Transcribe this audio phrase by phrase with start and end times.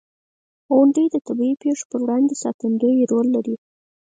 [0.75, 3.55] •غونډۍ د طبعي پېښو پر وړاندې ساتندوی رول لري.